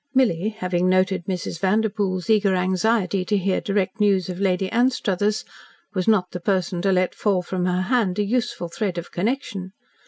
[0.15, 1.59] Milly, having noted Mrs.
[1.59, 5.45] Vanderpoel's eager anxiety to hear direct news of Lady Anstruthers,
[5.93, 9.73] was not the person to let fall from her hand a useful thread of connection.